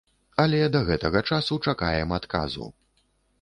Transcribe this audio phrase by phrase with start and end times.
[0.43, 2.73] Але да гэтага часу чакаем адказу.